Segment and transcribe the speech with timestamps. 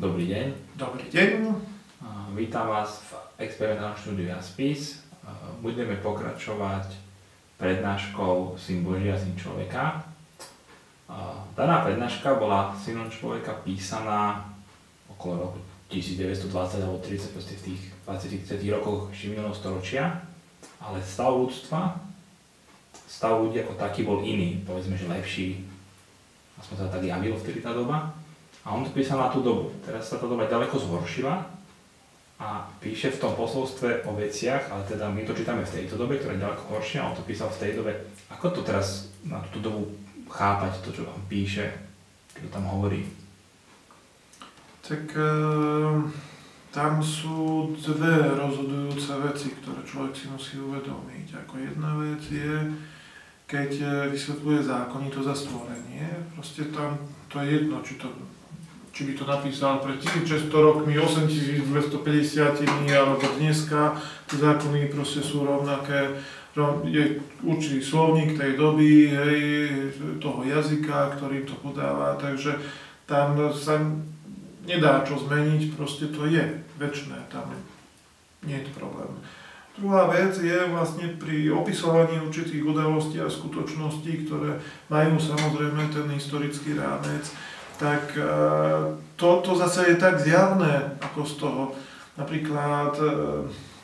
[0.00, 0.80] Dobrý deň.
[0.80, 1.60] Dobrý deň.
[2.32, 5.04] Vítam vás v experimentálnom štúdiu Jaspis.
[5.60, 6.88] Budeme pokračovať
[7.60, 10.00] prednáškou Syn Božia, Syn človeka.
[11.52, 14.40] Daná prednáška bola Synom človeka písaná
[15.12, 15.60] okolo roku
[15.92, 16.48] 1920
[16.80, 20.16] alebo 30 v tých 20 rokoch ešte minulého storočia,
[20.80, 22.00] ale stav ľudstva,
[23.04, 25.60] stav ľudí ako taký bol iný, povedzme, že lepší,
[26.56, 28.16] aspoň sa tak javilo vtedy tá doba.
[28.64, 29.72] A on to písal na tú dobu.
[29.80, 31.60] Teraz sa tá doba ďaleko zhoršila
[32.40, 36.16] a píše v tom posolstve o veciach, ale teda my to čítame v tejto dobe,
[36.16, 37.92] ktorá je ďaleko horšia, on to písal v tej dobe.
[38.32, 39.92] Ako to teraz na túto dobu
[40.24, 41.68] chápať, to, čo vám píše,
[42.32, 43.04] čo tam hovorí?
[44.80, 45.32] Tak e,
[46.72, 51.44] tam sú dve rozhodujúce veci, ktoré človek si musí uvedomiť.
[51.44, 52.56] Ako jedna vec je,
[53.44, 53.86] keď e,
[54.16, 56.96] vysvetľuje zákonito za stvorenie, proste tam
[57.28, 58.08] to je jedno, či to
[58.90, 63.96] či by to napísal pred 1600 rokmi, 8250 alebo dneska,
[64.30, 66.18] zákony proste sú rovnaké,
[66.90, 69.38] je určitý slovník tej doby, hej,
[70.18, 72.58] toho jazyka, ktorým to podáva, takže
[73.06, 73.78] tam sa
[74.66, 76.42] nedá čo zmeniť, proste to je
[76.78, 77.54] väčšné, tam
[78.42, 79.10] nie je problém.
[79.78, 84.60] Druhá vec je vlastne pri opisovaní určitých udalostí a skutočností, ktoré
[84.92, 87.30] majú samozrejme ten historický rámec,
[87.80, 88.28] tak e,
[89.16, 91.62] to, to zase je tak zjavné ako z toho.
[92.20, 93.08] Napríklad e,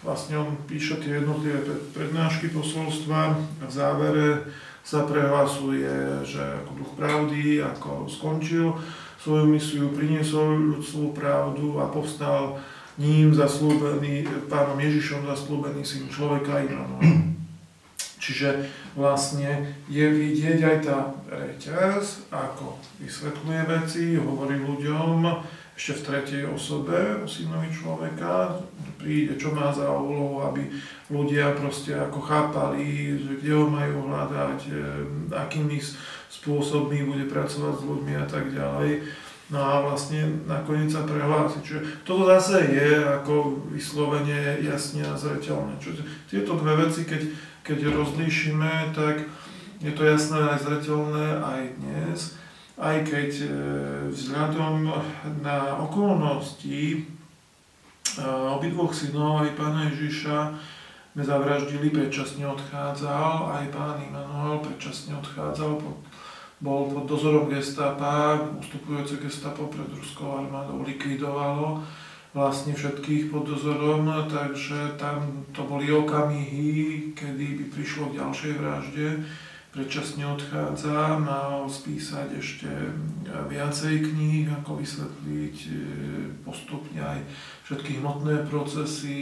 [0.05, 1.65] vlastne on píše tie jednotlivé
[1.97, 4.29] prednášky posolstva a v závere
[4.87, 8.77] sa prehlasuje, že ako duch pravdy, ako skončil
[9.19, 12.63] svoju misiu, priniesol ľudskú pravdu a povstal
[12.95, 17.26] ním zaslúbený, pánom Ježišom zaslúbený syn človeka Immanuel.
[18.27, 18.67] Čiže
[18.99, 25.23] vlastne je vidieť aj tá reťaz, ako vysvetľuje veci, hovorí ľuďom
[25.79, 28.59] ešte v tretej osobe o synovi človeka,
[28.99, 30.67] príde, čo má za úlohu, aby
[31.13, 34.75] ľudia proste ako chápali, že kde ho majú hľadať, e,
[35.37, 35.79] akými
[36.33, 39.07] spôsobmi bude pracovať s ľuďmi a tak ďalej.
[39.47, 41.63] No a vlastne nakoniec sa prehlási.
[41.63, 45.79] Čiže toto zase je ako vyslovene jasne a zreteľné.
[45.79, 47.31] Čiže tieto dve veci, keď
[47.67, 49.27] keď rozlíšime, tak
[49.83, 52.19] je to jasné aj zreteľné aj dnes,
[52.79, 53.49] aj keď e,
[54.15, 54.87] vzhľadom
[55.43, 56.99] na okolnosti e,
[58.55, 60.55] obidvoch synov, aj pána Ježiša,
[61.17, 65.81] sme zavraždili, predčasne odchádzal, aj pán Immanuel predčasne odchádzal,
[66.61, 71.85] bol pod dozorom gestapa, ustupujúce gestapo pred ruskou armádou likvidovalo
[72.37, 79.07] vlastne všetkých pod dozorom, takže tam to boli okamihy, kedy by prišlo k ďalšej vražde.
[79.73, 82.69] Predčasne odchádza, mal spísať ešte
[83.29, 85.73] viacej kníh, ako vysvetliť e,
[86.45, 87.21] postupne aj
[87.69, 89.21] všetky hmotné procesy,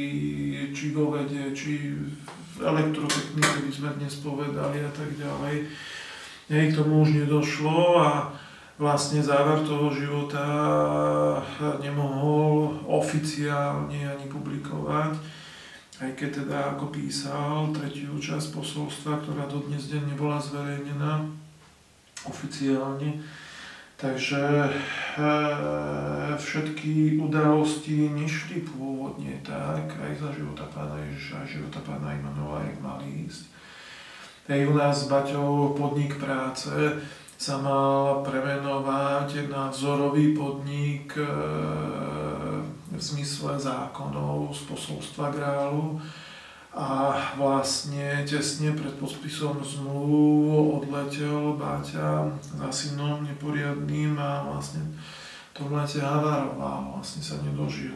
[0.71, 1.95] či vo vede, či
[2.55, 5.71] v elektrotechnike by sme dnes povedali a tak ďalej.
[6.51, 8.11] Hej, k tomu už nedošlo a
[8.75, 10.47] vlastne záver toho života
[11.79, 15.15] nemohol oficiálne ani publikovať,
[16.03, 21.23] aj keď teda ako písal tretiu časť posolstva, ktorá do dnes deň nebola zverejnená
[22.27, 23.23] oficiálne.
[23.95, 24.71] Takže e,
[26.35, 32.83] všetky udalosti nešli pôvodne tak, aj za života pána Ježiša, aj života pána Imanova, jak
[32.83, 33.55] mali ísť.
[34.51, 36.69] Aj u nás s Baťou podnik práce,
[37.35, 41.27] sa mal premenovať na vzorový podnik e,
[42.95, 45.99] v zmysle zákonov z posolstva Grálu
[46.75, 54.83] a vlastne tesne pred podpisom zmluv odletel Báťa za synom neporiadným a vlastne
[55.55, 57.95] to lete havaroval, vlastne sa nedožil.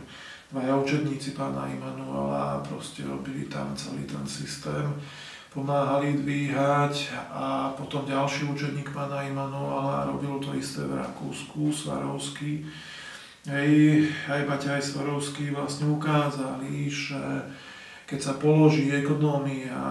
[0.49, 4.95] Dvaja učedníci pána Immanuela proste robili tam celý ten systém
[5.59, 12.63] pomáhali dvíhať a potom ďalší učeník pána Immanuela robil to isté v Rakúsku, Svarovský.
[13.43, 17.19] Hej, aj Baťa, aj Svarovský vlastne ukázali, že
[18.07, 19.83] keď sa položí ekonómia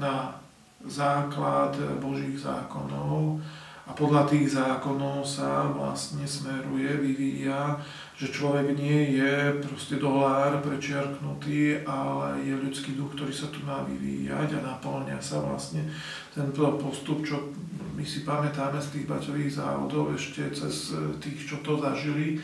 [0.00, 0.40] na
[0.88, 3.36] základ Božích zákonov,
[3.84, 7.74] a podľa tých zákonov sa vlastne smeruje, vyvíja,
[8.20, 13.80] že človek nie je proste dolár prečiarknutý, ale je ľudský duch, ktorý sa tu má
[13.88, 15.88] vyvíjať a naplňa sa vlastne
[16.36, 17.48] tento postup, čo
[17.96, 22.36] my si pamätáme z tých baťových závodov ešte cez tých, čo to zažili,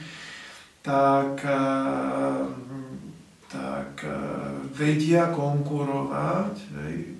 [0.80, 2.44] tak, eh,
[3.52, 4.16] tak eh,
[4.72, 7.16] vedia konkurovať, hej,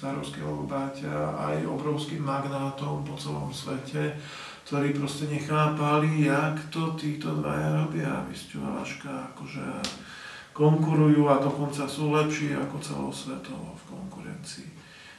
[0.00, 4.16] Sárovského Báťa aj obrovským magnátom po celom svete,
[4.70, 8.22] ktorí proste nechápali, jak to títo dvaja robia.
[8.30, 8.62] Vysťu
[9.02, 9.66] akože
[10.54, 14.70] konkurujú a dokonca sú lepší ako celosvetovo v konkurencii.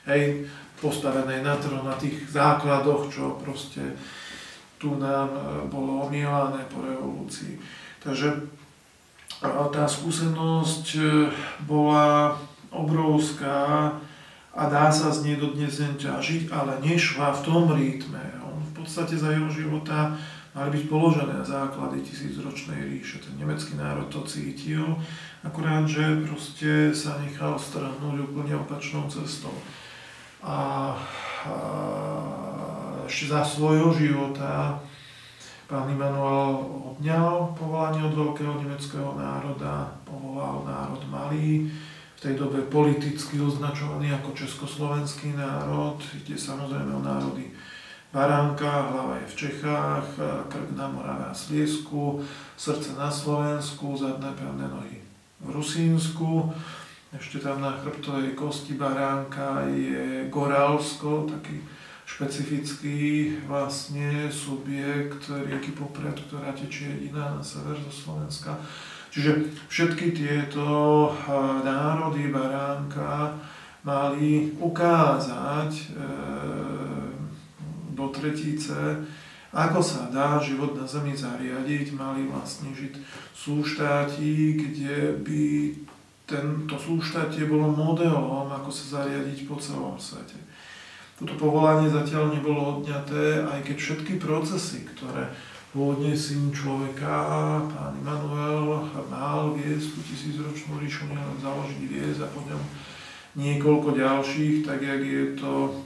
[0.08, 0.48] Hej,
[0.80, 4.00] postavené na trhu, na tých základoch, čo proste
[4.80, 7.60] tu nám e, bolo omielané po revolúcii.
[8.00, 8.48] Takže
[9.44, 11.04] tá skúsenosť e,
[11.68, 12.40] bola
[12.72, 14.00] obrovská
[14.56, 18.41] a dá sa z nej dodnes ťažiť, ale nešla v tom rytme,
[18.82, 20.18] podstate za jeho života
[20.52, 23.24] mali byť položené základy tisícročnej ríše.
[23.24, 25.00] Ten nemecký národ to cítil,
[25.48, 29.56] akurát, že proste sa nechal strhnúť úplne opačnou cestou.
[30.44, 30.92] A,
[31.48, 31.54] a
[33.08, 34.82] ešte za svojho života
[35.72, 36.68] pán Immanuel
[37.00, 41.72] odňal povolanie od veľkého nemeckého národa, povolal národ malý,
[42.22, 47.50] v tej dobe politicky označovaný ako československý národ, kde samozrejme o národy
[48.12, 50.08] Baránka, hlava je v Čechách,
[50.52, 52.20] krk na Morave a Sliesku,
[52.60, 55.00] srdce na Slovensku, zadné pevné nohy
[55.40, 56.52] v Rusínsku.
[57.16, 61.64] Ešte tam na chrbtovej kosti baránka je Goralsko, taký
[62.04, 63.00] špecifický
[63.48, 68.60] vlastne subjekt rieky Popred, ktorá tečie jediná na sever zo Slovenska.
[69.16, 70.68] Čiže všetky tieto
[71.64, 73.40] národy baránka
[73.82, 75.86] mali ukázať e,
[77.92, 79.04] do tretice,
[79.52, 82.96] ako sa dá život na Zemi zariadiť, mali vlastne žiť
[83.36, 85.44] súštáti, kde by
[86.24, 90.40] tento súštátie bolo modelom, ako sa zariadiť po celom svete.
[91.20, 95.28] Toto povolanie zatiaľ nebolo odňaté, aj keď všetky procesy, ktoré
[95.76, 97.12] pôvodne syn človeka,
[97.68, 102.64] pán Immanuel, mal viesť tú tisícročnú ríšu, nielen založiť viesť a po ňom
[103.36, 105.84] niekoľko ďalších, tak jak je to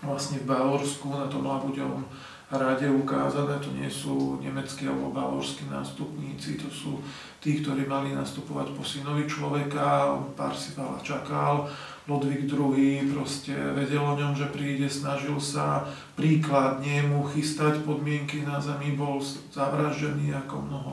[0.00, 2.04] vlastne v Bavorsku na tom Labuďovom
[2.50, 3.62] rade ukázané.
[3.62, 6.98] To nie sú nemeckí alebo bavorskí nástupníci, to sú
[7.38, 11.70] tí, ktorí mali nastupovať po synovi človeka, on Parsival čakal,
[12.10, 15.86] Ludvík II proste vedel o ňom, že príde, snažil sa
[16.18, 19.22] príkladne mu chystať podmienky na zemi, bol
[19.54, 20.92] zavražený ako mnoho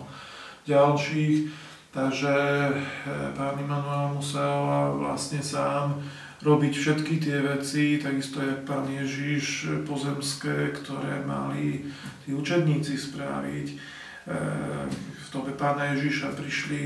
[0.69, 1.65] ďalších.
[1.89, 2.35] Takže
[2.69, 5.97] eh, pán Immanuel musel vlastne sám
[6.37, 11.89] robiť všetky tie veci, takisto jak pán Ježiš pozemské, ktoré mali
[12.25, 13.67] tí učedníci spraviť.
[13.73, 13.75] E,
[15.17, 16.81] v dobe pána Ježiša prišli,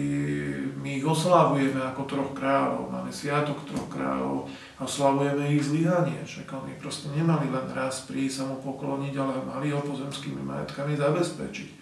[0.80, 4.48] my ich oslavujeme ako troch kráľov, máme sviatok troch kráľov
[4.80, 6.24] a oslavujeme ich zlyhanie.
[6.24, 10.96] Však oni proste nemali len raz prísť sa mu pokloniť, ale mali ho pozemskými majetkami
[10.96, 11.81] zabezpečiť.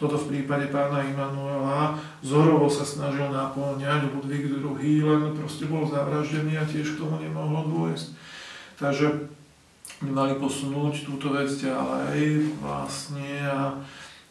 [0.00, 1.92] Toto v prípade pána Immanuela
[2.24, 7.68] zorovo sa snažil naplňať, Ludvík II, len proste bol zavraždený a tiež k tomu nemohlo
[7.68, 8.16] dôjsť.
[8.80, 9.28] Takže
[10.00, 13.76] by mali posunúť túto vec ďalej vlastne a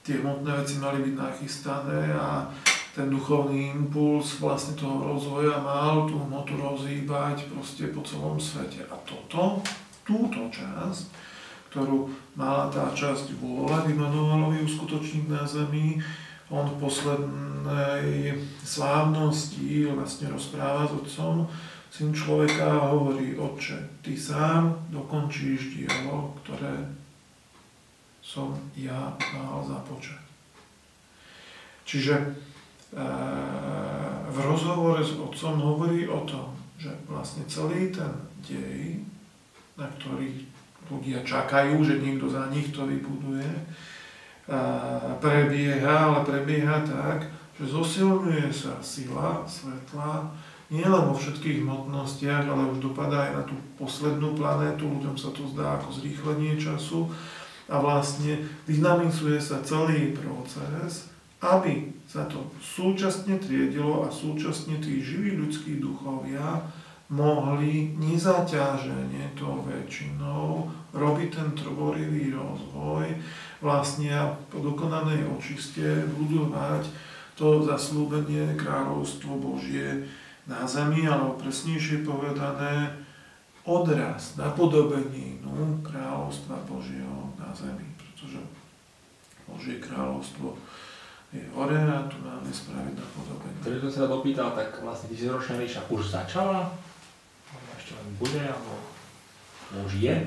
[0.01, 2.49] tie hmotné veci mali byť nachystané a
[2.97, 8.89] ten duchovný impuls vlastne toho rozvoja mal tú hmotu rozhýbať proste po celom svete.
[8.89, 9.61] A toto,
[10.01, 11.28] túto časť,
[11.69, 16.01] ktorú mala tá časť vôľa Immanuelovi uskutočniť na zemi.
[16.49, 21.45] On v poslednej slávnosti vlastne rozpráva s otcom,
[21.93, 26.89] syn človeka a hovorí, otče, ty sám dokončíš dielo, ktoré
[28.25, 30.21] som ja mal započať.
[31.85, 32.25] Čiže e,
[34.29, 38.13] v rozhovore s otcom hovorí o tom, že vlastne celý ten
[38.45, 39.01] dej,
[39.73, 40.48] na ktorý
[40.89, 43.45] ľudia čakajú, že niekto za nich to vybuduje,
[45.21, 50.33] prebieha, ale prebieha tak, že zosilňuje sa sila svetla,
[50.69, 55.45] nielen vo všetkých hmotnostiach, ale už dopadá aj na tú poslednú planétu, ľuďom sa to
[55.53, 57.09] zdá ako zrýchlenie času.
[57.69, 65.37] A vlastne dynamizuje sa celý proces, aby sa to súčasne triedilo a súčasne tí živí
[65.37, 66.65] ľudskí duchovia
[67.09, 73.17] mohli nezaťaženie to väčšinou robiť ten tvorivý rozvoj,
[73.65, 76.85] vlastne po dokonanej očiste budovať
[77.33, 80.05] to zaslúbenie kráľovstvo Božie
[80.45, 82.93] na zemi, alebo presnejšie povedané
[83.65, 88.37] odraz, napodobeninu kráľovstva Božieho na zemi, pretože
[89.49, 90.57] Božie kráľovstvo
[91.29, 93.57] je hore a tu máme spraviť napodobenie.
[93.61, 96.88] To som sa dopýtal, tak vlastne tisícročná ríša už začala?
[98.17, 98.73] Bude, alebo
[99.85, 100.17] už je?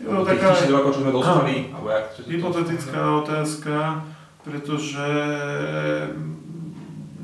[0.00, 3.18] Jo, taká, rokov, čo sme dostali, alebo jak, čo hypotetická to...
[3.20, 3.76] otázka,
[4.40, 5.08] pretože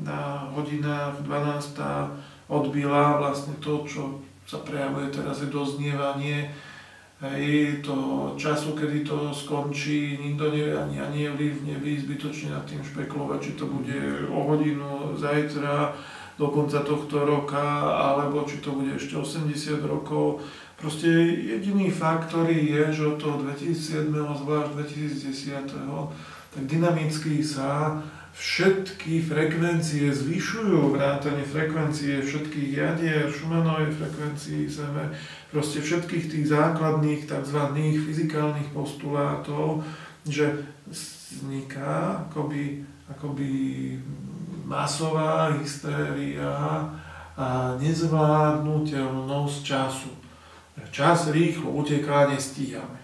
[0.05, 1.73] na hodinách 12.
[2.47, 6.53] odbila vlastne to, čo sa prejavuje teraz je doznievanie
[7.17, 7.97] Hej, to
[8.37, 13.51] času, kedy to skončí, nikto nevie ani anieli v nebi zbytočne nad tým špekulovať, či
[13.57, 15.97] to bude o hodinu zajtra,
[16.37, 20.45] do konca tohto roka, alebo či to bude ešte 80 rokov.
[20.77, 25.73] Proste jediný fakt, ktorý je, že od toho 2007, zvlášť 2010,
[26.53, 27.97] tak dynamicky sa
[28.37, 35.09] všetky frekvencie zvyšujú, vrátane frekvencie všetkých jadier, Schumannovej frekvencii Zeme,
[35.49, 37.59] proste všetkých tých základných tzv.
[38.05, 39.81] fyzikálnych postulátov,
[40.21, 43.49] že vzniká akoby, akoby
[44.67, 46.83] masová hystéria
[47.39, 47.47] a
[47.79, 50.11] nezvládnutelnosť času.
[50.91, 52.99] Čas rýchlo uteká, nestíhame.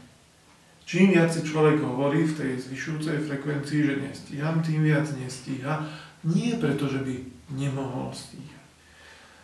[0.83, 5.87] Čím viac si človek hovorí v tej zvyšujúcej frekvencii, že nestíham, tým viac nestíha.
[6.27, 7.15] Nie preto, že by
[7.55, 8.61] nemohol stíhať.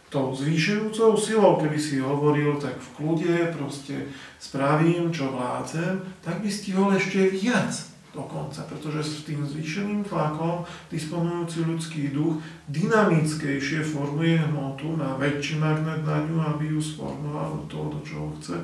[0.09, 4.09] Tou zvýšujúcou silou, keby si hovoril, tak v kľude proste
[4.41, 11.61] spravím, čo vládzem, tak by stihol ešte viac dokonca, pretože s tým zvýšeným tlakom disponujúci
[11.61, 17.87] ľudský duch dynamickejšie formuje hmotu na väčší magnet na ňu, aby ju sformoval do toho,
[17.93, 18.57] do čoho chce.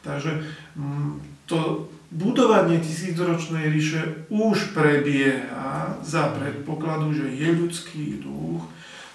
[0.00, 0.32] Takže
[0.78, 8.64] mm, to budovanie tisícročnej ríše už prebieha za predpokladu, že je ľudský duch,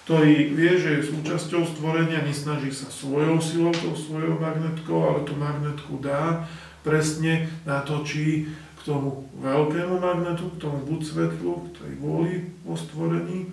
[0.04, 5.34] ktorý vie, že je súčasťou stvorenia, nesnaží sa svojou silou, tou svojou magnetkou, ale tú
[5.38, 6.44] magnetku dá,
[6.82, 8.50] presne natočí
[8.82, 13.46] k tomu veľkému magnetu, k tomu buď svetlu, k tej vôli vo stvorení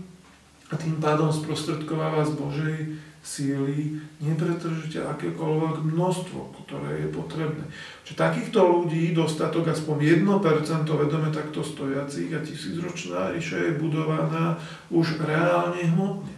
[0.69, 2.77] a tým pádom sprostredkováva z Božej
[3.21, 7.65] síly nepretržite akékoľvek množstvo, ktoré je potrebné.
[8.01, 14.57] Čiže takýchto ľudí dostatok aspoň 1% vedome takto stojacích a tisícročná ríša je budovaná
[14.89, 16.33] už reálne hmotne.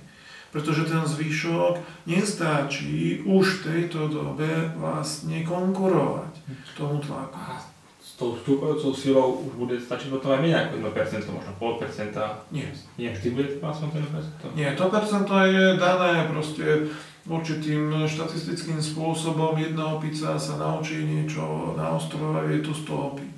[0.52, 1.80] Pretože ten zvyšok
[2.12, 6.44] nestáčí už v tejto dobe vlastne konkurovať
[6.76, 7.71] tomu tlaku
[8.22, 12.46] tou stúpajúcou silou už bude stačiť potom aj menej ako 1%, možno pol percenta.
[12.54, 12.70] Nie.
[13.02, 14.54] Nie, vždy bude vlastne 1%?
[14.54, 16.86] Nie, to percento je dané proste
[17.26, 19.58] určitým štatistickým spôsobom.
[19.58, 23.38] Jedna opica sa naučí niečo na ostrove, je tu 100 opíc.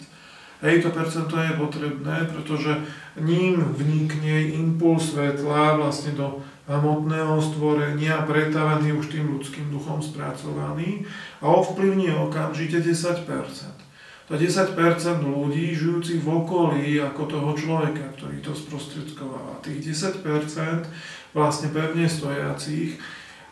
[0.59, 2.71] Hej, to percento je potrebné, pretože
[3.19, 11.03] ním vnikne impuls svetla vlastne do hmotného stvorenia, pretávaný už tým ľudským duchom spracovaný
[11.43, 13.82] a ovplyvní okamžite 10%
[14.27, 14.75] to 10%
[15.19, 19.59] ľudí žijúcich v okolí ako toho človeka, ktorý to sprostredkováva.
[19.59, 20.23] Tých 10%
[21.35, 22.95] vlastne pevne stojacích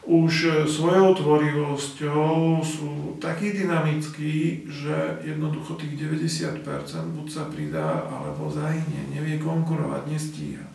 [0.02, 6.66] už svojou tvorivosťou sú takí dynamickí, že jednoducho tých 90%
[7.14, 10.66] buď sa pridá, alebo zahynie, nevie konkurovať, nestíha.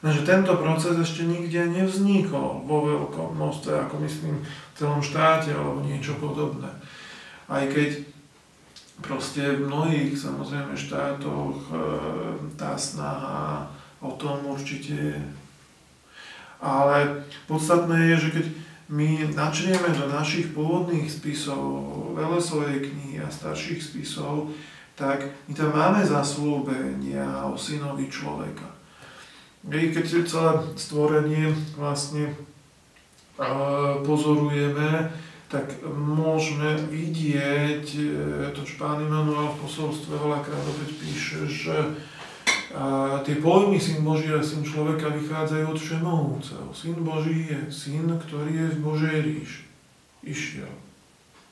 [0.00, 5.84] Takže tento proces ešte nikde nevznikol vo veľkom množstve, ako myslím v celom štáte alebo
[5.84, 6.72] niečo podobné.
[7.44, 8.08] Aj keď
[9.00, 11.74] proste v mnohých samozrejme štátoch e,
[12.54, 13.68] tá snaha
[14.00, 15.20] o tom určite je.
[16.60, 18.46] Ale podstatné je, že keď
[18.90, 24.52] my načrieme do našich pôvodných spisov, Velesovej knihy a starších spisov,
[24.98, 28.68] tak my tam máme zaslúbenia o synovi človeka.
[29.64, 32.34] Keď celé stvorenie vlastne e,
[34.04, 35.08] pozorujeme,
[35.50, 38.06] tak môžeme vidieť, e,
[38.54, 41.76] to čo pán Emanuel v posolstve veľakrát opäť píše, že
[43.26, 46.70] tie pojmy syn Boží a syn človeka vychádzajú od Všemohúceho.
[46.70, 49.64] Syn Boží je syn, ktorý je v Božej ríši.
[50.22, 50.70] Išiel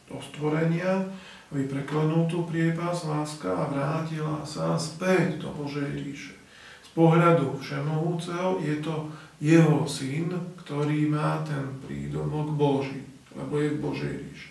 [0.07, 1.11] do stvorenia,
[1.51, 6.39] aby preklenul tú priepas láska a vrátila sa späť do Božej ríše.
[6.87, 9.11] Z pohľadu Všemohúceho je to
[9.43, 10.31] jeho syn,
[10.63, 13.08] ktorý má ten prídomok Boží
[13.39, 14.51] lebo je Božej ríši.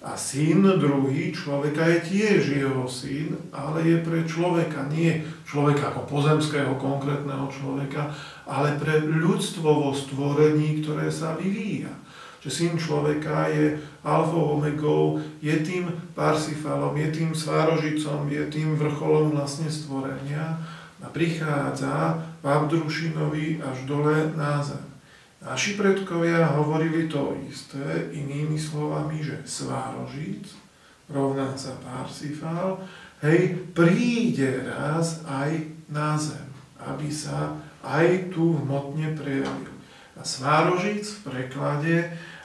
[0.00, 6.08] A syn druhý človeka je tiež jeho syn, ale je pre človeka, nie človeka ako
[6.08, 8.08] pozemského konkrétneho človeka,
[8.48, 11.92] ale pre ľudstvo vo stvorení, ktoré sa vyvíja.
[12.40, 19.36] Že syn človeka je alfou omegou, je tým parsifalom, je tým svárožicom, je tým vrcholom
[19.36, 20.56] vlastne stvorenia
[21.04, 24.89] a prichádza v Abdrušinovi až dole na zem.
[25.40, 30.52] Naši predkovia hovorili to isté, inými slovami, že svárožic
[31.08, 32.76] rovná sa Parsifal,
[33.24, 36.44] hej, príde raz aj na zem,
[36.76, 39.72] aby sa aj tu hmotne prejavil.
[40.12, 41.96] A svárožic v preklade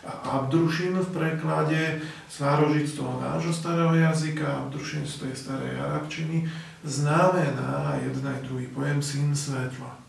[0.07, 1.99] a Abdrušin v preklade,
[2.31, 6.47] svárožic toho nášho starého jazyka, Abdrušin z tej starej arabčiny,
[6.87, 10.04] znamená jeden aj druhý pojem syn svetla.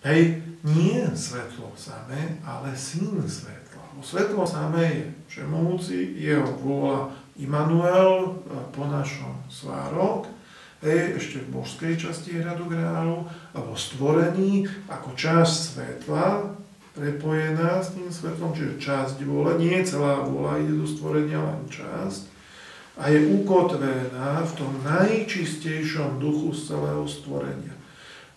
[0.00, 3.84] Hej, nie svetlo samé, ale syn svetla.
[3.92, 8.40] Bo svetlo samé je všemohúci, jeho vôľa Immanuel
[8.72, 10.24] po našom svárok,
[10.80, 16.56] hej, ešte v božskej časti hradu Grálu, alebo stvorení ako časť svetla,
[16.96, 22.28] prepojená s tým svetlom, čiže časť vôle, nie celá vôľa ide do stvorenia, len časť,
[23.00, 27.79] a je ukotvená v tom najčistejšom duchu z celého stvorenia.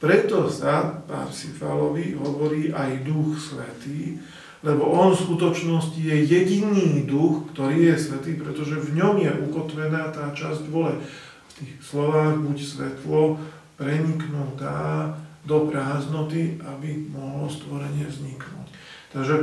[0.04, 4.20] Preto sa Parsifalovi hovorí aj duch svetý,
[4.60, 10.12] lebo on v skutočnosti je jediný duch, ktorý je svetý, pretože v ňom je ukotvená
[10.12, 11.00] tá časť vole.
[11.48, 13.40] V tých slovách buď svetlo
[13.80, 15.16] preniknutá
[15.48, 18.68] do prázdnoty, aby mohlo stvorenie vzniknúť.
[19.16, 19.36] Takže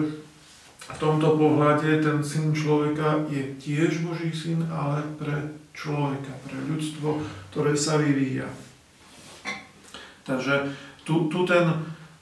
[0.76, 7.16] v tomto pohľade ten syn človeka je tiež Boží syn, ale pre človeka, pre ľudstvo,
[7.48, 8.52] ktoré sa vyvíja.
[10.30, 10.54] Takže
[11.02, 11.66] tu, tu ten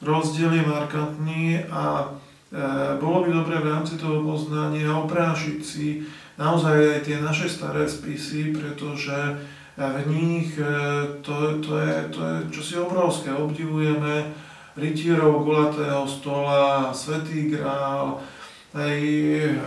[0.00, 2.08] rozdiel je markantný a
[2.48, 2.56] e,
[2.96, 6.00] bolo by dobre v rámci toho poznania oprášiť si
[6.40, 9.36] naozaj aj tie naše staré spisy, pretože
[9.76, 10.64] v nich e,
[11.20, 13.30] to, to, je, to je čosi obrovské.
[13.30, 14.32] Obdivujeme
[14.78, 18.22] rytierov gulatého stola, svetý grál,
[18.74, 18.98] aj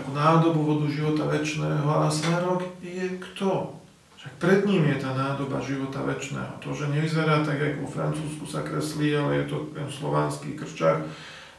[0.04, 3.81] ako nádobu vodu života väčšného a svárok je kto?
[4.22, 6.62] Však pred ním je tá nádoba života väčšného.
[6.62, 11.02] To, že nevyzerá tak, ako vo Francúzsku sa kreslí, ale je to ten slovanský krčak,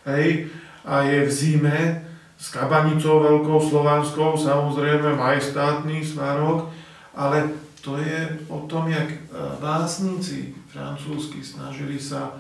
[0.07, 0.47] hej,
[0.87, 1.79] a je v zime
[2.39, 6.71] s kabanicou veľkou slovanskou, samozrejme majestátny svárok,
[7.19, 7.51] ale
[7.83, 9.19] to je o tom, jak e,
[9.59, 12.39] básnici francúzsky snažili sa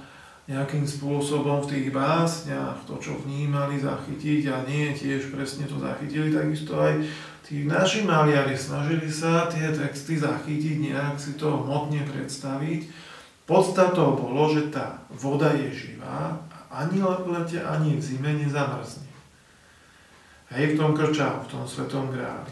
[0.50, 6.34] nejakým spôsobom v tých básniach to, čo vnímali, zachytiť a nie tiež presne to zachytili,
[6.34, 6.98] takisto aj
[7.46, 12.90] tí naši maliari snažili sa tie texty zachytiť, nejak si to hmotne predstaviť.
[13.46, 19.10] Podstatou bolo, že tá voda je živá a ani v lete, ani v zime nezamrzne.
[20.52, 22.50] Hej, v tom krčáku, v tom svetom gráli.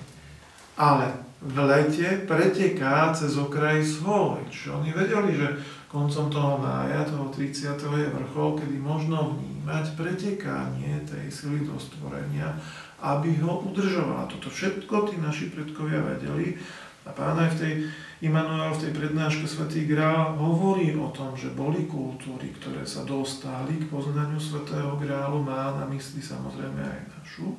[0.79, 4.45] Ale v lete preteká cez okraj svoj.
[4.73, 5.49] Oni vedeli, že
[5.91, 7.75] koncom toho mája, toho 30.
[7.75, 12.55] je vrchol, kedy možno vnímať pretekanie tej sily do stvorenia,
[13.03, 14.31] aby ho udržovala.
[14.31, 16.55] Toto všetko tí naši predkovia vedeli
[17.03, 17.73] a pán aj v tej
[18.21, 23.81] Immanuel v tej prednáške Svetý Grál hovorí o tom, že boli kultúry, ktoré sa dostali
[23.81, 27.57] k poznaniu Svetého Grálu, má na mysli samozrejme aj našu.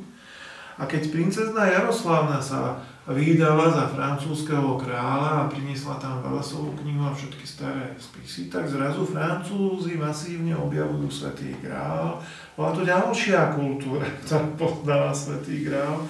[0.77, 2.77] A keď princezna Jaroslavna sa
[3.09, 9.01] vydala za francúzského kráľa a priniesla tam Velasovú knihu a všetky staré spisy, tak zrazu
[9.09, 12.21] Francúzi masívne objavujú Svetý grál.
[12.53, 16.05] Bola to ďalšia kultúra, ktorá poznala Svetý grál.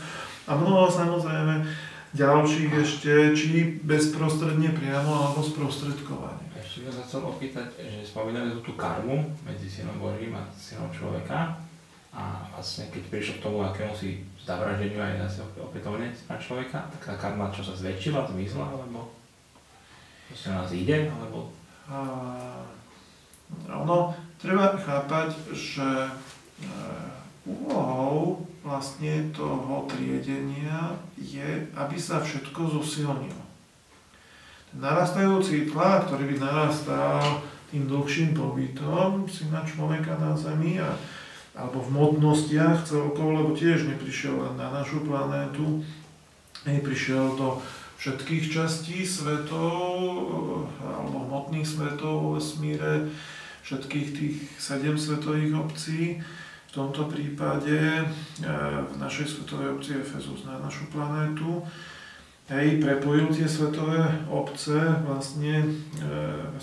[0.51, 1.63] A mnoho samozrejme
[2.12, 6.43] ďalších ešte, či bezprostredne priamo, alebo sprostredkovane.
[6.60, 10.91] Ešte by som sa chcel opýtať, že spomínali tú karmu medzi synom Božím a synom
[10.91, 11.56] človeka.
[12.12, 17.01] A vlastne keď prišiel k tomu akému si zavraždeniu aj zase opätovne na človeka, tak
[17.01, 19.13] tá karma čo sa zväčšila, zmizla, alebo
[20.34, 21.51] sa nás ide, alebo...
[21.91, 21.99] A,
[23.67, 26.12] ono, treba chápať, že e,
[27.43, 33.43] úlohou vlastne toho triedenia je, aby sa všetko zosilnilo.
[34.71, 40.95] Ten narastajúci tlak, ktorý by narastal tým dlhším pobytom syna človeka na Zemi a
[41.52, 45.84] alebo v modnostiach celkovo, lebo tiež neprišiel len na našu planétu,
[46.64, 47.60] prišiel do
[48.02, 53.14] všetkých častí svetov, alebo hmotných svetov vo vesmíre,
[53.62, 56.02] všetkých tých sedem svetových obcí.
[56.72, 58.06] V tomto prípade e,
[58.88, 61.68] v našej svetovej obci Efezus na našu planétu.
[62.48, 65.70] Hej, prepojil tie svetové obce vlastne e,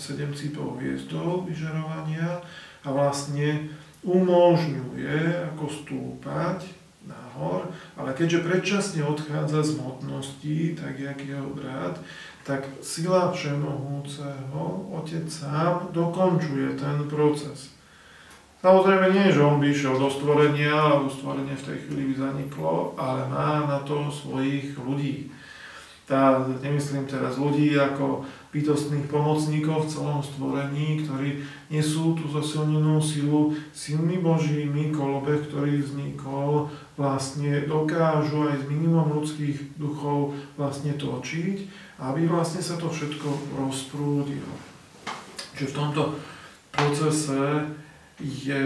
[0.01, 2.41] sedem cípov hviezdov vyžarovania
[2.83, 3.69] a vlastne
[4.03, 5.17] umožňuje
[5.53, 6.63] ako stúpať
[7.03, 11.99] nahor, ale keďže predčasne odchádza z hmotnosti, tak jak jeho brat,
[12.47, 17.75] tak sila Všemohúceho, Otec sám, dokončuje ten proces.
[18.59, 22.91] Samozrejme nie, že on by išiel do stvorenia, alebo stvorenie v tej chvíli by zaniklo,
[22.99, 25.31] ale má na to svojich ľudí.
[26.09, 33.53] Tá, nemyslím teraz ľudí ako bytostných pomocníkov v celom stvorení, ktorí nesú tú zosilnenú silu
[33.69, 36.65] silmi Božími, kolobeh, ktorý vznikol,
[36.97, 41.69] vlastne dokážu aj s minimum ľudských duchov vlastne točiť,
[42.01, 44.57] aby vlastne sa to všetko rozprúdilo.
[45.53, 46.17] Čiže v tomto
[46.73, 47.69] procese
[48.17, 48.65] je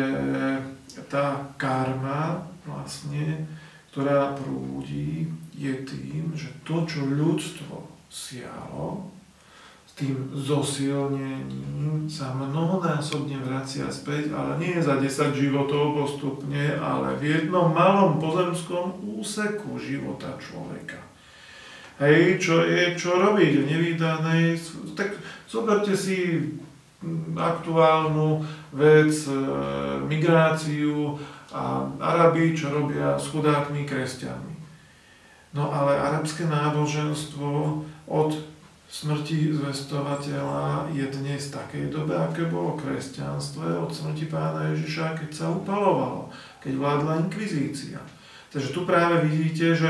[1.11, 3.43] tá karma vlastne,
[3.91, 9.13] ktorá prúdi, je tým, že to, čo ľudstvo sialo,
[9.93, 17.69] tým zosilnením sa mnohonásobne vracia späť, ale nie za 10 životov postupne, ale v jednom
[17.69, 20.97] malom pozemskom úseku života človeka.
[22.01, 24.57] Hej, čo je, čo robiť, nevydané.
[24.97, 25.13] Tak
[25.45, 26.41] zoberte si
[27.37, 28.41] aktuálnu
[28.73, 29.37] vec, e,
[30.09, 31.21] migráciu
[31.53, 34.52] a Arabi, čo robia s chudákmi kresťanmi.
[35.53, 38.31] No ale arabské náboženstvo od
[38.89, 45.29] smrti zvestovateľa je dnes v takej dobe, aké bolo kresťanstve od smrti pána Ježiša, keď
[45.33, 46.29] sa upalovalo,
[46.61, 47.97] keď vládla inkvizícia.
[48.53, 49.89] Takže tu práve vidíte, že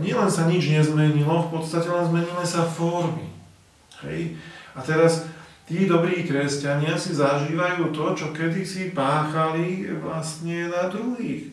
[0.00, 3.28] nielen sa nič nezmenilo, v podstate len zmenili sa formy.
[4.08, 4.40] Hej?
[4.72, 5.28] A teraz
[5.68, 11.51] tí dobrí kresťania si zažívajú to, čo kedysi páchali vlastne na druhých.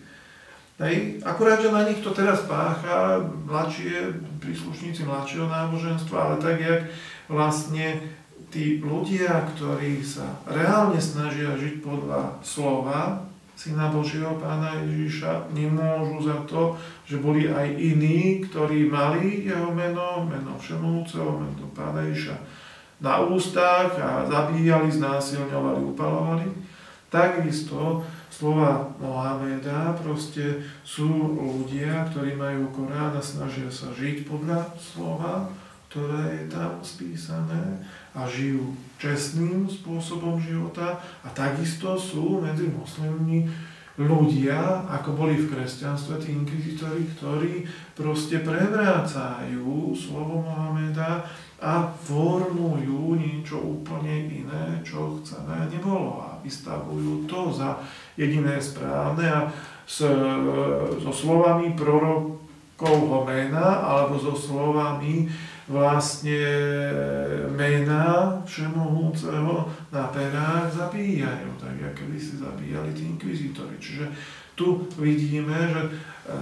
[0.79, 1.19] Hej.
[1.27, 6.87] Akurát, že na nich to teraz pácha mladšie, príslušníci mladšieho náboženstva, ale tak, jak
[7.27, 7.99] vlastne
[8.47, 13.27] tí ľudia, ktorí sa reálne snažia žiť podľa slova,
[13.59, 20.23] Syna Božieho Pána Ježiša, nemôžu za to, že boli aj iní, ktorí mali jeho meno,
[20.23, 22.39] meno Všemovúceho, meno Pána Ježiša
[23.03, 26.47] na ústach a zabíjali, znásilňovali, upalovali.
[27.11, 35.49] Takisto slova Mohameda proste sú ľudia, ktorí majú Korán a snažia sa žiť podľa slova,
[35.89, 37.81] ktoré je tam spísané
[38.13, 43.49] a žijú čestným spôsobom života a takisto sú medzi moslimmi
[43.99, 47.53] ľudia, ako boli v kresťanstve, tí inkvizitori, ktorí
[47.97, 51.25] proste prevrácajú slovo Mohameda
[51.59, 56.23] a formujú niečo úplne iné, čo chceme nebolo.
[56.23, 57.79] A vystavujú to za
[58.19, 59.41] jediné správne a
[59.87, 60.05] s,
[61.01, 65.25] so slovami prorokovho mena alebo so slovami
[65.69, 66.41] vlastne
[67.53, 73.77] mena všemohúceho na perách zabíjajú, tak ako si zabíjali tí inkvizitori.
[73.77, 74.09] Čiže
[74.59, 75.89] tu vidíme, že e,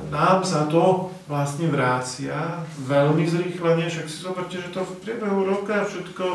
[0.09, 5.85] nám sa to vlastne vrácia veľmi zrýchlene, však si zoberte, že to v priebehu roka
[5.85, 6.25] všetko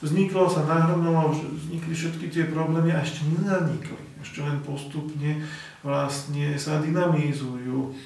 [0.00, 4.00] vzniklo, sa nahrnulo, vznikli všetky tie problémy a ešte nezanikli.
[4.20, 5.44] Ešte len postupne
[5.80, 7.96] vlastne sa dynamizujú.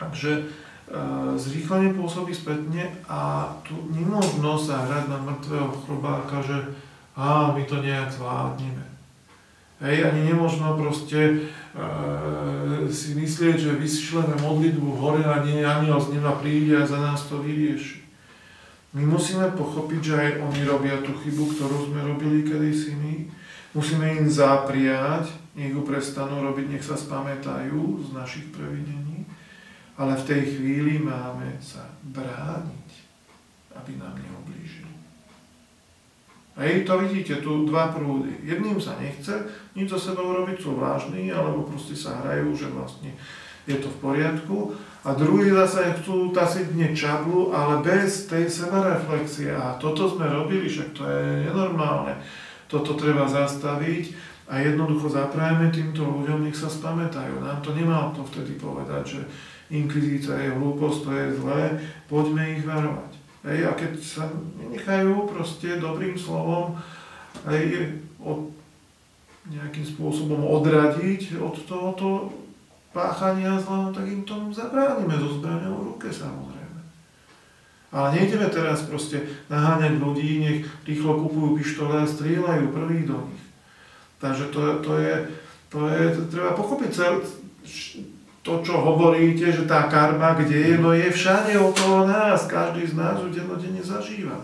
[0.00, 0.50] Takže
[1.38, 6.58] zrýchlenie pôsobí spätne a tu nemožno sa hrať na mŕtvého chrobáka, že
[7.14, 8.90] a my to nejak zvládneme.
[9.80, 11.36] Hej, ani nemožno proste e,
[12.92, 17.24] si myslieť, že vyšleme modlitbu hore a nie aniel z neba príde a za nás
[17.28, 17.99] to vyrieši.
[18.90, 23.14] My musíme pochopiť, že aj oni robia tú chybu, ktorú sme robili kedysi my.
[23.70, 29.10] Musíme im zapriať, nech ju prestanú robiť, nech sa spamätajú z našich previdení
[30.00, 32.90] ale v tej chvíli máme sa brániť,
[33.76, 34.96] aby nám neoblížili.
[36.56, 38.32] Hej, to vidíte, tu dva prúdy.
[38.40, 39.44] Jedným sa nechce
[39.76, 43.12] nič so sebou robiť, sú vážni, alebo proste sa hrajú, že vlastne
[43.68, 44.72] je to v poriadku.
[45.00, 49.48] A druhý zase chcú tasiť dne čablu, ale bez tej sebareflexie.
[49.48, 52.20] A toto sme robili, však to je nenormálne.
[52.68, 54.12] Toto treba zastaviť
[54.52, 57.40] a jednoducho zaprajeme týmto ľuďom, nech sa spamätajú.
[57.40, 59.20] Nám to nemal to vtedy povedať, že
[59.72, 61.62] inkvizícia je hlúposť, to je zlé,
[62.04, 63.12] poďme ich varovať.
[63.40, 64.28] Hej, a keď sa
[64.68, 66.76] nechajú proste dobrým slovom
[67.48, 68.52] hej, od,
[69.48, 72.36] nejakým spôsobom odradiť od tohoto
[72.90, 76.80] páchania zla, no tak im tomu zabránime so zbraňou v ruke samozrejme.
[77.90, 83.44] Ale nejdeme teraz proste naháňať ľudí, nech rýchlo kupujú pištole a strieľajú prvý do nich.
[84.22, 85.14] Takže to, to je,
[85.72, 86.90] to je, to treba pochopiť
[88.40, 92.96] to, čo hovoríte, že tá karma, kde je, no je všade okolo nás, každý z
[92.96, 94.40] nás ju dennodenne zažíva.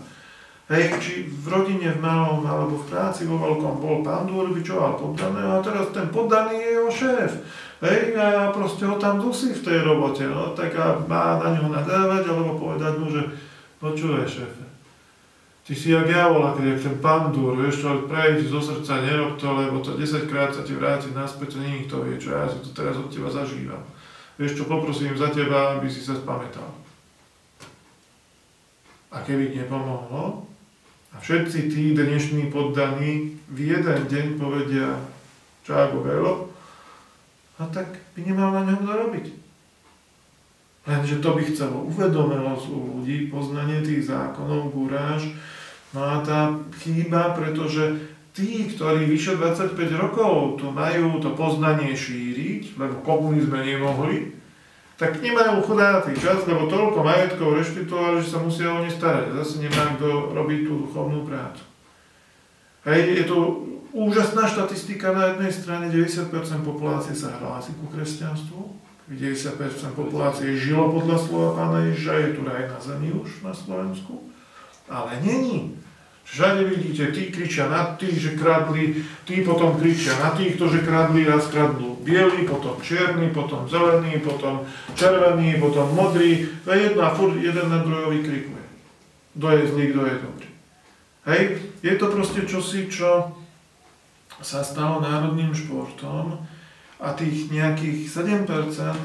[0.67, 5.57] Hej, či v rodine v malom, alebo v práci vo veľkom bol pán Dôrbičoval poddaného
[5.57, 7.31] a teraz ten poddaný je jeho šéf.
[7.77, 11.69] Hej, a proste ho tam dusí v tej robote, no tak a má na ňo
[11.69, 13.21] nadávať, alebo povedať mu, že
[13.77, 14.65] počúvaj šéfe,
[15.61, 19.45] ty si jak ja volá, keď ten pandur, vieš čo, prejdi zo srdca, nerob to,
[19.53, 22.57] lebo to 10 krát sa ti vráti naspäť, to nie nikto vie, čo ja si
[22.65, 23.85] to teraz od teba zažívam.
[24.41, 26.65] Vieš čo, poprosím za teba, aby si sa spamätal.
[29.13, 30.49] A keby nepomohlo,
[31.13, 34.97] a všetci tí dnešní poddaní v jeden deň povedia
[35.65, 36.46] čágo velo,
[37.57, 39.25] a tak by nemal na ňom zarobiť.
[40.87, 45.35] Lenže to by chcelo uvedomelosť u ľudí, poznanie tých zákonov, gúráž,
[45.91, 47.97] no a tá chýba, pretože
[48.31, 54.37] tí, ktorí vyše 25 rokov to majú to poznanie šíriť, lebo komunizme nemohli,
[54.97, 59.33] tak nemajú chudáci čas, lebo toľko majetkov reštituovali, že sa musia o ne starať.
[59.43, 61.61] Zase nemá kto robiť tú duchovnú prácu.
[62.87, 66.31] Hej, je to úžasná štatistika na jednej strane, 90%
[66.63, 68.59] populácie sa hlási ku kresťanstvu,
[69.11, 74.31] 90% populácie žilo podľa slova Pána Ježiša, je tu aj na zemi už na Slovensku,
[74.87, 75.75] ale není.
[76.27, 81.23] Všade vidíte, tí kričia na tých, že kradli, tí potom kričia na týchto, že kradli,
[81.23, 86.51] raz kradnú biely, potom čierny, potom zelený, potom červený, potom modrý.
[86.67, 88.63] To je jedna, furt jeden na druhého vykrikuje.
[89.39, 90.49] Kto je zlý, kto je dobrý.
[91.27, 91.43] Hej,
[91.81, 93.31] je to proste čosi, čo
[94.41, 96.37] sa stalo národným športom
[96.97, 98.49] a tých nejakých 7%,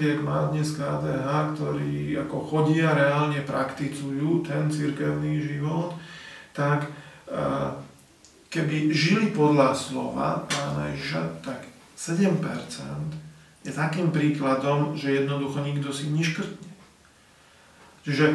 [0.01, 5.93] jak má dnes KDH, ktorí ako chodia, reálne prakticujú ten cirkevný život,
[6.57, 6.89] tak
[8.49, 12.41] keby žili podľa slova pána Ježiša, tak 7%
[13.63, 16.72] je takým príkladom, že jednoducho nikto si neškrtne.
[18.03, 18.27] Čiže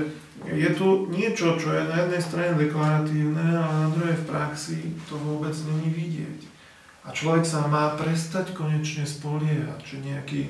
[0.47, 4.80] je tu niečo, čo je na jednej strane deklaratívne, ale na druhej v praxi
[5.12, 6.39] to vôbec není vidieť.
[7.08, 10.41] A človek sa má prestať konečne spoliehať, že nejaký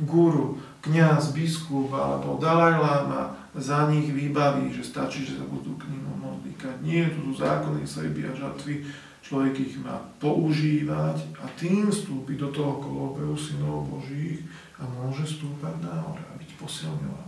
[0.00, 5.88] guru, kňaz, biskup alebo Dalaj Lama za nich vybaví, že stačí, že sa budú k
[5.88, 6.84] ním modlíkať.
[6.84, 8.84] Nie, tu sú zákony sejby a žatvy,
[9.24, 14.44] človek ich má používať a tým vstúpiť do toho kolobehu synov Božích
[14.76, 17.25] a môže stúpať nahore a byť posilňovaný.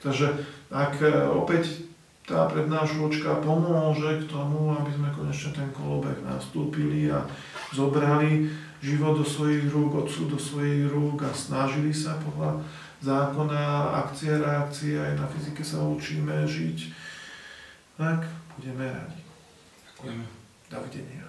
[0.00, 0.26] Takže
[0.72, 1.84] ak e, opäť
[2.24, 7.26] tá prednášočka pomôže k tomu, aby sme konečne ten kolobeh nastúpili a
[7.74, 8.46] zobrali
[8.80, 12.64] život do svojich rúk, odsu do svojich rúk a snažili sa podľa
[13.00, 16.78] zákona, akcie, reakcie, aj na fyzike sa učíme žiť,
[17.96, 19.20] tak budeme radi.
[19.84, 20.24] Ďakujeme.
[20.70, 21.19] Dovidenia.